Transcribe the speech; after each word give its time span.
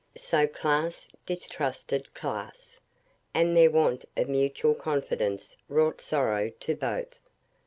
So 0.17 0.47
class 0.47 1.09
distrusted 1.27 2.11
class, 2.15 2.79
and 3.35 3.55
their 3.55 3.69
want 3.69 4.03
of 4.17 4.29
mutual 4.29 4.73
confidence 4.73 5.55
wrought 5.69 6.01
sorrow 6.01 6.49
to 6.61 6.75
both. 6.75 7.19